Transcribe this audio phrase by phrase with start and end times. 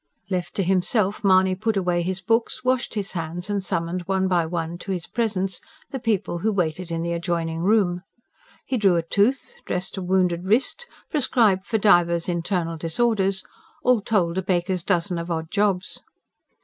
[0.31, 4.47] Left to himself Mahony put away his books, washed his hands and summoned one by
[4.47, 8.01] one to his presence the people who waited in the adjoining room.
[8.65, 13.43] He drew a tooth, dressed a wounded wrist, prescribed for divers internal disorders
[13.83, 16.01] all told, a baker's dozen of odd jobs.